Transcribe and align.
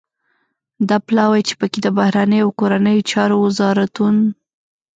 دا 0.89 0.97
پلاوی 1.07 1.41
چې 1.47 1.53
پکې 1.59 1.79
د 1.83 1.87
بهرنیو 1.97 2.43
او 2.45 2.51
کورنیو 2.59 3.07
چارو 3.11 3.35
وزارتون 3.45 4.15